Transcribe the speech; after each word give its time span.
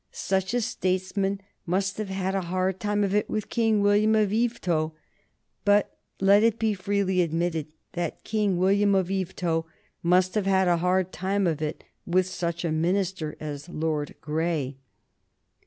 Such 0.11 0.55
a 0.55 0.61
statesman 0.61 1.41
must 1.67 1.99
have 1.99 2.09
had 2.09 2.33
a 2.33 2.41
hard 2.41 2.79
time 2.79 3.03
of 3.03 3.13
it 3.13 3.29
with 3.29 3.49
King 3.49 3.81
William 3.83 4.15
of 4.15 4.33
Yvetot; 4.33 4.93
but 5.63 5.95
let 6.19 6.41
it 6.41 6.57
be 6.57 6.73
freely 6.73 7.21
admitted 7.21 7.67
that 7.93 8.23
King 8.23 8.57
William 8.57 8.95
of 8.95 9.11
Yvetot 9.11 9.63
must 10.01 10.33
have 10.33 10.47
had 10.47 10.67
a 10.67 10.77
hard 10.77 11.11
time 11.11 11.45
of 11.45 11.61
it 11.61 11.83
with 12.07 12.25
such 12.25 12.65
a 12.65 12.71
minister 12.71 13.35
as 13.39 13.69
Lord 13.69 14.15
Grey. 14.21 14.79